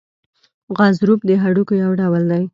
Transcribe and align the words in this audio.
غضروف 0.77 1.19
د 1.29 1.31
هډوکو 1.43 1.73
یو 1.83 1.91
ډول 1.99 2.23
دی. 2.31 2.43